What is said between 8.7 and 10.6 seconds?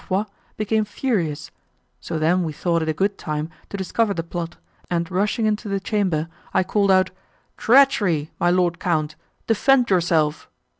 count, defend yourself!